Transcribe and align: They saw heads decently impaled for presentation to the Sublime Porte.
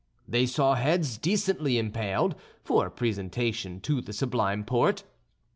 They 0.27 0.47
saw 0.47 0.73
heads 0.73 1.19
decently 1.19 1.77
impaled 1.77 2.33
for 2.63 2.89
presentation 2.89 3.79
to 3.81 4.01
the 4.01 4.13
Sublime 4.13 4.63
Porte. 4.65 5.03